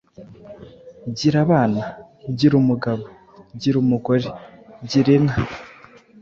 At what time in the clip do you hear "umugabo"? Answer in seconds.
2.61-3.03